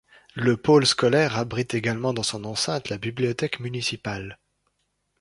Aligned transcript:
Le 0.33 0.57
pôle 0.57 0.87
scolaire 0.87 1.37
abrite 1.37 1.75
également 1.75 2.11
dans 2.11 2.23
son 2.23 2.43
enceinte 2.45 2.89
la 2.89 2.97
bibliothèque 2.97 3.59
municipale. 3.59 4.39